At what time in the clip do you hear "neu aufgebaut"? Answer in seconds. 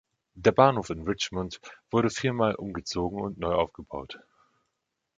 3.37-4.17